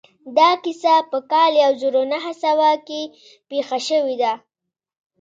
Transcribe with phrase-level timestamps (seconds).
[0.37, 3.01] دا کيسه په کال يو زر و نهه سوه کې
[3.49, 4.33] پېښه شوې ده.